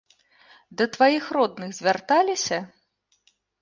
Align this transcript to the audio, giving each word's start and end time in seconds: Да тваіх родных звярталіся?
Да 0.79 0.87
тваіх 0.95 1.29
родных 1.41 1.79
звярталіся? 1.83 2.57